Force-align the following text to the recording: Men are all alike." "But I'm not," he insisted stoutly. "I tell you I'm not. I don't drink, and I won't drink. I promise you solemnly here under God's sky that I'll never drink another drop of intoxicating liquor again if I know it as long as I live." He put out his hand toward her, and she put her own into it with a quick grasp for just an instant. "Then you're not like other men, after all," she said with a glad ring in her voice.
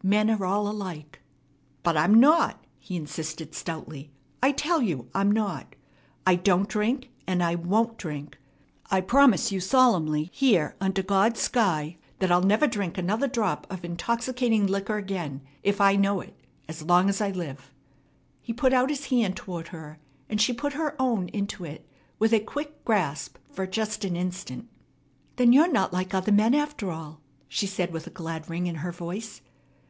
Men 0.00 0.30
are 0.30 0.46
all 0.46 0.68
alike." 0.68 1.20
"But 1.82 1.96
I'm 1.96 2.14
not," 2.20 2.64
he 2.78 2.94
insisted 2.94 3.52
stoutly. 3.52 4.12
"I 4.40 4.52
tell 4.52 4.80
you 4.80 5.10
I'm 5.12 5.30
not. 5.32 5.74
I 6.24 6.36
don't 6.36 6.68
drink, 6.68 7.10
and 7.26 7.42
I 7.42 7.56
won't 7.56 7.98
drink. 7.98 8.38
I 8.92 9.00
promise 9.00 9.50
you 9.50 9.58
solemnly 9.58 10.30
here 10.32 10.76
under 10.80 11.02
God's 11.02 11.40
sky 11.40 11.96
that 12.20 12.30
I'll 12.30 12.44
never 12.44 12.68
drink 12.68 12.96
another 12.96 13.26
drop 13.26 13.66
of 13.68 13.84
intoxicating 13.84 14.68
liquor 14.68 14.96
again 14.98 15.40
if 15.64 15.80
I 15.80 15.96
know 15.96 16.20
it 16.20 16.38
as 16.68 16.80
long 16.82 17.08
as 17.08 17.20
I 17.20 17.30
live." 17.30 17.72
He 18.40 18.52
put 18.52 18.72
out 18.72 18.90
his 18.90 19.06
hand 19.06 19.36
toward 19.36 19.68
her, 19.68 19.98
and 20.30 20.40
she 20.40 20.52
put 20.52 20.74
her 20.74 20.94
own 21.02 21.28
into 21.30 21.64
it 21.64 21.84
with 22.20 22.32
a 22.32 22.38
quick 22.40 22.84
grasp 22.84 23.36
for 23.50 23.66
just 23.66 24.04
an 24.04 24.14
instant. 24.14 24.68
"Then 25.36 25.52
you're 25.52 25.70
not 25.70 25.92
like 25.92 26.14
other 26.14 26.32
men, 26.32 26.54
after 26.54 26.92
all," 26.92 27.20
she 27.48 27.66
said 27.66 27.92
with 27.92 28.06
a 28.06 28.10
glad 28.10 28.48
ring 28.48 28.68
in 28.68 28.76
her 28.76 28.92
voice. 28.92 29.40